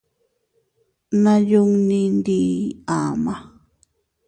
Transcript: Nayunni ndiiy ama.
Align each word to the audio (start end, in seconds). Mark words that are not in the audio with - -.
Nayunni 1.23 1.99
ndiiy 2.17 2.63
ama. 2.99 3.35